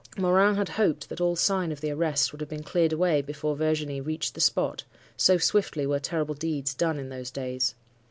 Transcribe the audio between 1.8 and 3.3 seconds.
arrest would have been cleared away